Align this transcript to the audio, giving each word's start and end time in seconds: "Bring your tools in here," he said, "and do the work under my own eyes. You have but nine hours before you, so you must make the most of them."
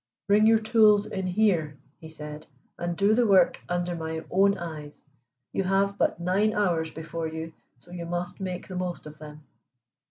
"Bring 0.27 0.47
your 0.47 0.57
tools 0.57 1.05
in 1.05 1.27
here," 1.27 1.77
he 1.99 2.09
said, 2.09 2.47
"and 2.79 2.97
do 2.97 3.13
the 3.13 3.27
work 3.27 3.61
under 3.69 3.95
my 3.95 4.25
own 4.31 4.57
eyes. 4.57 5.05
You 5.53 5.63
have 5.65 5.99
but 5.99 6.19
nine 6.19 6.55
hours 6.55 6.89
before 6.89 7.27
you, 7.27 7.53
so 7.77 7.91
you 7.91 8.07
must 8.07 8.39
make 8.41 8.67
the 8.67 8.75
most 8.75 9.05
of 9.05 9.19
them." 9.19 9.43